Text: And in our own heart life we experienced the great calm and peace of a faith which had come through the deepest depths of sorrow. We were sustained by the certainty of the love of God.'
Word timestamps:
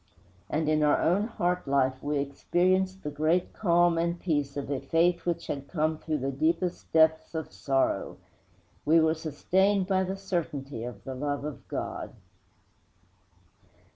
And 0.49 0.67
in 0.67 0.81
our 0.81 0.99
own 0.99 1.27
heart 1.27 1.67
life 1.67 2.01
we 2.01 2.17
experienced 2.17 3.03
the 3.03 3.11
great 3.11 3.53
calm 3.53 3.99
and 3.99 4.19
peace 4.19 4.57
of 4.57 4.71
a 4.71 4.79
faith 4.79 5.27
which 5.27 5.45
had 5.45 5.67
come 5.67 5.99
through 5.99 6.17
the 6.17 6.31
deepest 6.31 6.91
depths 6.91 7.35
of 7.35 7.53
sorrow. 7.53 8.17
We 8.83 8.99
were 8.99 9.13
sustained 9.13 9.85
by 9.85 10.03
the 10.05 10.17
certainty 10.17 10.83
of 10.85 11.03
the 11.03 11.13
love 11.13 11.45
of 11.45 11.67
God.' 11.67 12.15